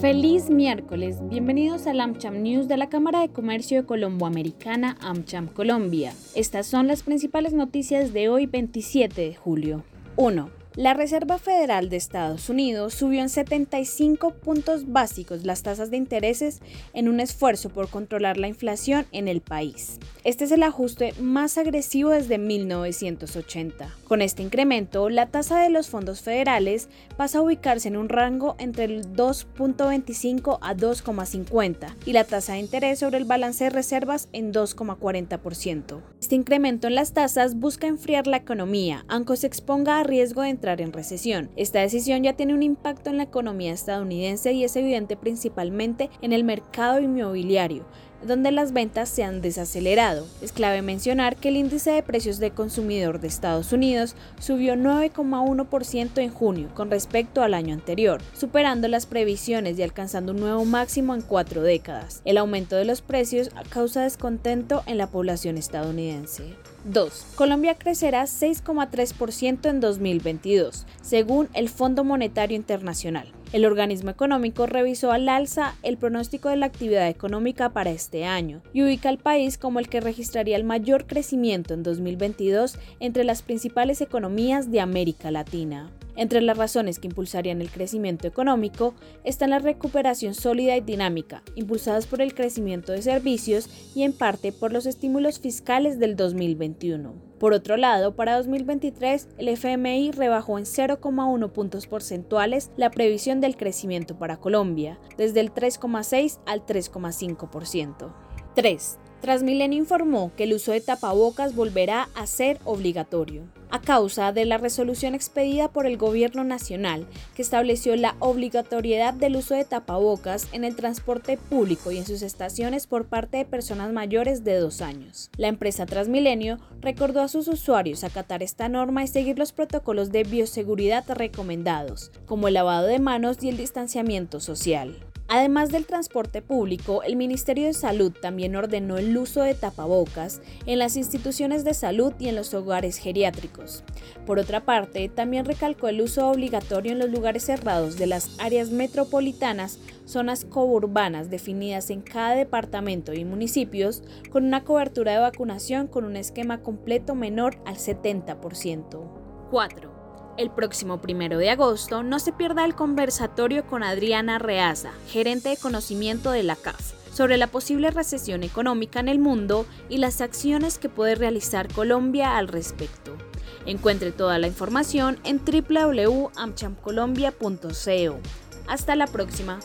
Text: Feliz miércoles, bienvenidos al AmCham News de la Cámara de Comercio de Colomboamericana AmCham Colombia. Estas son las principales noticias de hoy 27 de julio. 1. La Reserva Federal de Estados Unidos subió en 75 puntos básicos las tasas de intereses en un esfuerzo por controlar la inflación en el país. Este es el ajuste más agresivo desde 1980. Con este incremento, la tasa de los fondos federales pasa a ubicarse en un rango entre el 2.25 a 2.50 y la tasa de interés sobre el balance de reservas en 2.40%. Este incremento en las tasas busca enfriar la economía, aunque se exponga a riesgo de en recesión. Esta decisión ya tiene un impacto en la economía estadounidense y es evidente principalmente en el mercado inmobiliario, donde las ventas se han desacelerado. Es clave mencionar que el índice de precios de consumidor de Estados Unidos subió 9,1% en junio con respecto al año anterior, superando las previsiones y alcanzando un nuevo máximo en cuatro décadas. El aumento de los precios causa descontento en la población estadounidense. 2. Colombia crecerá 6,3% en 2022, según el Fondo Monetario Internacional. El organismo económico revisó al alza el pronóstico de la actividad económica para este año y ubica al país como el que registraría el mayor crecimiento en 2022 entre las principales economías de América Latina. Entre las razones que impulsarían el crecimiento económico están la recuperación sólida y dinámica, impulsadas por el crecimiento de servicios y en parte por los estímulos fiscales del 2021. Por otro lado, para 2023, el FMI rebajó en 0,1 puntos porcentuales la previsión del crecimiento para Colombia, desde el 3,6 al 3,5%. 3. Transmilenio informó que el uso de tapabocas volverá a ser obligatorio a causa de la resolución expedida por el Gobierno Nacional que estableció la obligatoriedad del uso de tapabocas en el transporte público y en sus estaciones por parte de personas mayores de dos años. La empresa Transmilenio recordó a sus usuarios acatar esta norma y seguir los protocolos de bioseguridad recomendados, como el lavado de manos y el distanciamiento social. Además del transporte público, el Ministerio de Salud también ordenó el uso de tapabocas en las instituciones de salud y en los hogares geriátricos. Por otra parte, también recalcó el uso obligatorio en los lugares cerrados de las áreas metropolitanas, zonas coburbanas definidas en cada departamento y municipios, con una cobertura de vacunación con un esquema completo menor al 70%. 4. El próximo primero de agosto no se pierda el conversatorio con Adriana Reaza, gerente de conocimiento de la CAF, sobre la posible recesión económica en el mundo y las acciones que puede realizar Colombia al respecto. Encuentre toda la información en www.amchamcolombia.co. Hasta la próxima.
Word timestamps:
Feliz 0.00 0.50
miércoles, 0.50 1.16
bienvenidos 1.26 1.86
al 1.86 2.00
AmCham 2.00 2.42
News 2.42 2.68
de 2.68 2.76
la 2.76 2.90
Cámara 2.90 3.20
de 3.20 3.30
Comercio 3.30 3.80
de 3.80 3.86
Colomboamericana 3.86 4.98
AmCham 5.00 5.48
Colombia. 5.48 6.12
Estas 6.34 6.66
son 6.66 6.86
las 6.86 7.02
principales 7.02 7.54
noticias 7.54 8.12
de 8.12 8.28
hoy 8.28 8.44
27 8.44 9.22
de 9.22 9.34
julio. 9.34 9.84
1. 10.16 10.50
La 10.76 10.92
Reserva 10.92 11.38
Federal 11.38 11.88
de 11.88 11.96
Estados 11.96 12.50
Unidos 12.50 12.92
subió 12.92 13.22
en 13.22 13.30
75 13.30 14.32
puntos 14.34 14.92
básicos 14.92 15.46
las 15.46 15.62
tasas 15.62 15.90
de 15.90 15.96
intereses 15.96 16.60
en 16.92 17.08
un 17.08 17.18
esfuerzo 17.18 17.70
por 17.70 17.88
controlar 17.88 18.36
la 18.36 18.48
inflación 18.48 19.06
en 19.10 19.26
el 19.26 19.40
país. 19.40 19.98
Este 20.22 20.44
es 20.44 20.52
el 20.52 20.62
ajuste 20.62 21.14
más 21.18 21.56
agresivo 21.56 22.10
desde 22.10 22.36
1980. 22.36 23.88
Con 24.06 24.20
este 24.20 24.42
incremento, 24.42 25.08
la 25.08 25.28
tasa 25.28 25.60
de 25.60 25.70
los 25.70 25.88
fondos 25.88 26.20
federales 26.20 26.90
pasa 27.16 27.38
a 27.38 27.42
ubicarse 27.42 27.88
en 27.88 27.96
un 27.96 28.10
rango 28.10 28.54
entre 28.58 28.84
el 28.84 29.14
2.25 29.14 30.58
a 30.60 30.74
2.50 30.74 31.94
y 32.04 32.12
la 32.12 32.24
tasa 32.24 32.52
de 32.52 32.58
interés 32.58 32.98
sobre 32.98 33.16
el 33.16 33.24
balance 33.24 33.64
de 33.64 33.70
reservas 33.70 34.28
en 34.34 34.52
2.40%. 34.52 36.02
Este 36.20 36.34
incremento 36.34 36.86
en 36.86 36.96
las 36.96 37.14
tasas 37.14 37.54
busca 37.54 37.86
enfriar 37.86 38.26
la 38.26 38.36
economía, 38.36 39.06
aunque 39.08 39.38
se 39.38 39.46
exponga 39.46 40.00
a 40.00 40.02
riesgo 40.02 40.42
de 40.42 40.50
en 40.74 40.92
recesión. 40.92 41.50
Esta 41.56 41.80
decisión 41.80 42.22
ya 42.22 42.34
tiene 42.34 42.54
un 42.54 42.62
impacto 42.62 43.10
en 43.10 43.16
la 43.16 43.22
economía 43.22 43.72
estadounidense 43.72 44.52
y 44.52 44.64
es 44.64 44.74
evidente 44.76 45.16
principalmente 45.16 46.10
en 46.20 46.32
el 46.32 46.44
mercado 46.44 47.00
inmobiliario, 47.00 47.86
donde 48.26 48.50
las 48.50 48.72
ventas 48.72 49.08
se 49.08 49.24
han 49.24 49.40
desacelerado. 49.40 50.26
Es 50.42 50.52
clave 50.52 50.82
mencionar 50.82 51.36
que 51.36 51.48
el 51.48 51.56
índice 51.56 51.90
de 51.90 52.02
precios 52.02 52.38
de 52.38 52.50
consumidor 52.50 53.20
de 53.20 53.28
Estados 53.28 53.72
Unidos 53.72 54.14
subió 54.40 54.74
9,1% 54.74 56.18
en 56.18 56.30
junio 56.30 56.68
con 56.74 56.90
respecto 56.90 57.42
al 57.42 57.54
año 57.54 57.74
anterior, 57.74 58.20
superando 58.34 58.88
las 58.88 59.06
previsiones 59.06 59.78
y 59.78 59.82
alcanzando 59.82 60.32
un 60.32 60.40
nuevo 60.40 60.64
máximo 60.64 61.14
en 61.14 61.22
cuatro 61.22 61.62
décadas. 61.62 62.22
El 62.24 62.38
aumento 62.38 62.76
de 62.76 62.84
los 62.84 63.02
precios 63.02 63.50
causa 63.70 64.02
descontento 64.02 64.82
en 64.86 64.98
la 64.98 65.08
población 65.08 65.58
estadounidense. 65.58 66.54
2. 66.84 67.26
Colombia 67.34 67.74
crecerá 67.74 68.24
6,3% 68.24 69.68
en 69.68 69.80
2022, 69.80 70.86
según 71.02 71.48
el 71.52 71.68
Fondo 71.68 72.04
Monetario 72.04 72.56
Internacional. 72.56 73.32
El 73.52 73.64
organismo 73.64 74.10
económico 74.10 74.66
revisó 74.66 75.12
al 75.12 75.28
alza 75.28 75.74
el 75.82 75.96
pronóstico 75.96 76.48
de 76.48 76.56
la 76.56 76.66
actividad 76.66 77.08
económica 77.08 77.70
para 77.70 77.90
este 77.90 78.24
año 78.24 78.60
y 78.72 78.82
ubica 78.82 79.08
al 79.08 79.18
país 79.18 79.56
como 79.56 79.78
el 79.78 79.88
que 79.88 80.00
registraría 80.00 80.56
el 80.56 80.64
mayor 80.64 81.06
crecimiento 81.06 81.72
en 81.72 81.82
2022 81.82 82.76
entre 82.98 83.24
las 83.24 83.42
principales 83.42 84.00
economías 84.00 84.70
de 84.70 84.80
América 84.80 85.30
Latina. 85.30 85.90
Entre 86.16 86.40
las 86.40 86.56
razones 86.56 86.98
que 86.98 87.08
impulsarían 87.08 87.60
el 87.60 87.70
crecimiento 87.70 88.26
económico 88.26 88.94
están 89.22 89.50
la 89.50 89.58
recuperación 89.58 90.34
sólida 90.34 90.76
y 90.76 90.80
dinámica, 90.80 91.42
impulsadas 91.54 92.06
por 92.06 92.22
el 92.22 92.34
crecimiento 92.34 92.92
de 92.92 93.02
servicios 93.02 93.68
y 93.94 94.02
en 94.02 94.12
parte 94.12 94.52
por 94.52 94.72
los 94.72 94.86
estímulos 94.86 95.38
fiscales 95.40 95.98
del 95.98 96.16
2021. 96.16 97.14
Por 97.38 97.52
otro 97.52 97.76
lado, 97.76 98.16
para 98.16 98.36
2023, 98.36 99.28
el 99.36 99.48
FMI 99.48 100.12
rebajó 100.12 100.58
en 100.58 100.64
0,1 100.64 101.52
puntos 101.52 101.86
porcentuales 101.86 102.70
la 102.78 102.90
previsión 102.90 103.42
del 103.42 103.56
crecimiento 103.56 104.18
para 104.18 104.38
Colombia, 104.38 104.98
desde 105.18 105.40
el 105.40 105.52
3,6 105.52 106.40
al 106.46 106.64
3,5%. 106.64 108.14
3. 108.54 108.98
Transmilenio 109.26 109.76
informó 109.76 110.30
que 110.36 110.44
el 110.44 110.54
uso 110.54 110.70
de 110.70 110.80
tapabocas 110.80 111.56
volverá 111.56 112.08
a 112.14 112.28
ser 112.28 112.60
obligatorio 112.64 113.42
a 113.70 113.80
causa 113.80 114.30
de 114.30 114.44
la 114.44 114.56
resolución 114.56 115.16
expedida 115.16 115.66
por 115.66 115.84
el 115.84 115.96
Gobierno 115.96 116.44
Nacional 116.44 117.08
que 117.34 117.42
estableció 117.42 117.96
la 117.96 118.14
obligatoriedad 118.20 119.12
del 119.14 119.34
uso 119.34 119.56
de 119.56 119.64
tapabocas 119.64 120.46
en 120.52 120.62
el 120.62 120.76
transporte 120.76 121.38
público 121.38 121.90
y 121.90 121.98
en 121.98 122.06
sus 122.06 122.22
estaciones 122.22 122.86
por 122.86 123.06
parte 123.06 123.38
de 123.38 123.44
personas 123.44 123.92
mayores 123.92 124.44
de 124.44 124.60
dos 124.60 124.80
años. 124.80 125.28
La 125.36 125.48
empresa 125.48 125.86
Transmilenio 125.86 126.58
recordó 126.80 127.20
a 127.20 127.26
sus 127.26 127.48
usuarios 127.48 128.04
acatar 128.04 128.44
esta 128.44 128.68
norma 128.68 129.02
y 129.02 129.08
seguir 129.08 129.40
los 129.40 129.50
protocolos 129.50 130.12
de 130.12 130.22
bioseguridad 130.22 131.04
recomendados, 131.08 132.12
como 132.26 132.46
el 132.46 132.54
lavado 132.54 132.86
de 132.86 133.00
manos 133.00 133.38
y 133.42 133.48
el 133.48 133.56
distanciamiento 133.56 134.38
social. 134.38 134.96
Además 135.28 135.70
del 135.70 135.86
transporte 135.86 136.40
público, 136.40 137.02
el 137.02 137.16
Ministerio 137.16 137.66
de 137.66 137.72
Salud 137.72 138.12
también 138.12 138.54
ordenó 138.54 138.96
el 138.96 139.16
uso 139.16 139.42
de 139.42 139.54
tapabocas 139.54 140.40
en 140.66 140.78
las 140.78 140.96
instituciones 140.96 141.64
de 141.64 141.74
salud 141.74 142.12
y 142.20 142.28
en 142.28 142.36
los 142.36 142.54
hogares 142.54 142.98
geriátricos. 142.98 143.82
Por 144.24 144.38
otra 144.38 144.64
parte, 144.64 145.08
también 145.08 145.44
recalcó 145.44 145.88
el 145.88 146.00
uso 146.00 146.28
obligatorio 146.28 146.92
en 146.92 147.00
los 147.00 147.10
lugares 147.10 147.44
cerrados 147.44 147.96
de 147.96 148.06
las 148.06 148.38
áreas 148.38 148.70
metropolitanas, 148.70 149.80
zonas 150.04 150.44
coburbanas 150.44 151.28
definidas 151.28 151.90
en 151.90 152.02
cada 152.02 152.36
departamento 152.36 153.12
y 153.12 153.24
municipios, 153.24 154.04
con 154.30 154.44
una 154.44 154.62
cobertura 154.62 155.12
de 155.12 155.18
vacunación 155.18 155.88
con 155.88 156.04
un 156.04 156.14
esquema 156.14 156.62
completo 156.62 157.16
menor 157.16 157.58
al 157.64 157.76
70%. 157.76 159.26
4. 159.50 159.95
El 160.36 160.50
próximo 160.50 161.00
primero 161.00 161.38
de 161.38 161.48
agosto 161.48 162.02
no 162.02 162.18
se 162.18 162.30
pierda 162.30 162.66
el 162.66 162.74
conversatorio 162.74 163.66
con 163.66 163.82
Adriana 163.82 164.38
Reaza, 164.38 164.90
gerente 165.08 165.48
de 165.48 165.56
conocimiento 165.56 166.30
de 166.30 166.42
la 166.42 166.56
CAF, 166.56 166.92
sobre 167.10 167.38
la 167.38 167.46
posible 167.46 167.90
recesión 167.90 168.42
económica 168.42 169.00
en 169.00 169.08
el 169.08 169.18
mundo 169.18 169.64
y 169.88 169.96
las 169.96 170.20
acciones 170.20 170.76
que 170.76 170.90
puede 170.90 171.14
realizar 171.14 171.72
Colombia 171.72 172.36
al 172.36 172.48
respecto. 172.48 173.16
Encuentre 173.64 174.12
toda 174.12 174.38
la 174.38 174.46
información 174.46 175.18
en 175.24 175.40
www.amchamcolombia.co. 175.42 178.20
Hasta 178.68 178.94
la 178.94 179.06
próxima. 179.06 179.58